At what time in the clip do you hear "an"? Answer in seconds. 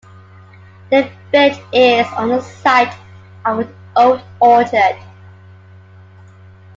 3.59-3.75